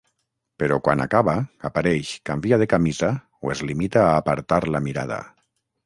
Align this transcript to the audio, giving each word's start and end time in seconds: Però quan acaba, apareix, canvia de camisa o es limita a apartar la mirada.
Però 0.61 0.79
quan 0.87 1.03
acaba, 1.05 1.35
apareix, 1.69 2.15
canvia 2.31 2.61
de 2.63 2.69
camisa 2.73 3.13
o 3.49 3.55
es 3.57 3.65
limita 3.71 4.07
a 4.09 4.19
apartar 4.25 4.63
la 4.77 4.87
mirada. 4.89 5.25